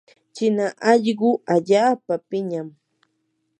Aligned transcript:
china 0.35 0.65
allquu 0.91 1.31
allaapa 1.53 2.13
piñam. 2.29 2.67